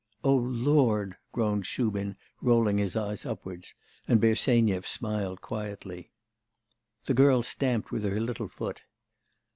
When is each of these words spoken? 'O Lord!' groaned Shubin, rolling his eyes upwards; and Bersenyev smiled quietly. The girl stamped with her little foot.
'O 0.23 0.33
Lord!' 0.35 1.15
groaned 1.31 1.67
Shubin, 1.67 2.15
rolling 2.41 2.79
his 2.79 2.95
eyes 2.95 3.23
upwards; 3.23 3.75
and 4.07 4.19
Bersenyev 4.19 4.87
smiled 4.87 5.41
quietly. 5.41 6.09
The 7.05 7.13
girl 7.13 7.43
stamped 7.43 7.91
with 7.91 8.03
her 8.03 8.19
little 8.19 8.47
foot. 8.47 8.81